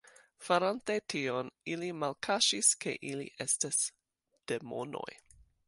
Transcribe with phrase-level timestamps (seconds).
[0.45, 3.81] Farante tion, ili malkaŝis ke ili estas
[4.53, 5.09] demonoj.